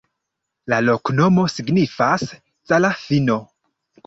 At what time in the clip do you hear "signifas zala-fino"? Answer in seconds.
1.57-3.39